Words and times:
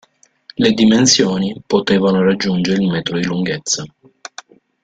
Le 0.57 0.71
dimensioni 0.71 1.61
potevano 1.63 2.23
raggiungere 2.23 2.81
il 2.81 2.89
metro 2.89 3.19
di 3.19 3.23
lunghezza. 3.25 3.85